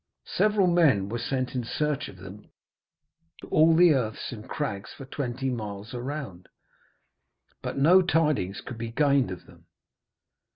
[0.35, 2.49] Several men were sent in search of them
[3.41, 6.49] to all the earths and crags for twenty miles round,
[7.61, 9.67] but no tidings could be gained of them.